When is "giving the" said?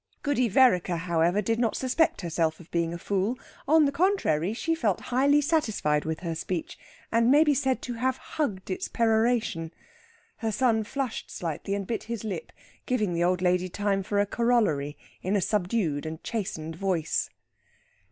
12.87-13.23